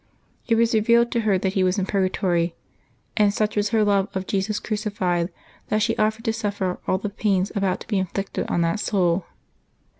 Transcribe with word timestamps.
It 0.47 0.55
was 0.55 0.73
revealed 0.73 1.11
to 1.11 1.19
her 1.19 1.37
that 1.37 1.53
he 1.53 1.63
was 1.63 1.77
in 1.77 1.85
purgatory; 1.85 2.55
and 3.15 3.31
such 3.31 3.55
was 3.55 3.69
her 3.69 3.83
love 3.83 4.07
of 4.15 4.25
Jesus 4.25 4.59
crucified 4.59 5.29
that 5.67 5.83
she 5.83 5.95
offered 5.97 6.25
to 6.25 6.33
suffer 6.33 6.79
all 6.87 6.97
the 6.97 7.07
pains 7.07 7.51
about 7.55 7.81
to 7.81 7.87
be 7.87 7.99
inflicted 7.99 8.49
on 8.49 8.61
that 8.61 8.79
soul. 8.79 9.25